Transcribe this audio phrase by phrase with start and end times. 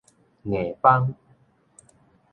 [0.43, 1.13] 梗枋